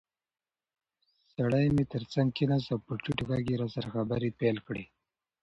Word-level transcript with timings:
سړی 1.33 1.65
مې 1.75 1.83
تر 1.93 2.03
څنګ 2.13 2.27
کېناست 2.37 2.69
او 2.73 2.79
په 2.85 2.93
ټیټ 3.03 3.17
غږ 3.29 3.45
یې 3.51 3.59
راسره 3.61 3.87
خبرې 3.95 4.29
پیل 4.39 4.57
کړې. 4.67 4.83